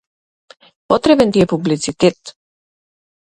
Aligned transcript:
Потребен 0.93 1.33
ти 1.35 1.43
е 1.43 1.47
публицитет. 1.53 2.35